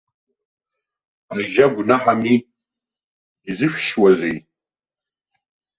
[1.35, 2.37] Ажьа гәнаҳами,
[3.49, 4.37] изышәшьуазеи?